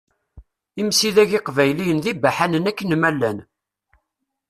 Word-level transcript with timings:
Imsidag 0.81 1.29
iqbayliyen 1.37 1.99
d 2.03 2.05
ibaḥanen 2.11 2.69
akken 2.69 2.91
ma 2.97 3.09
llan. 3.15 3.37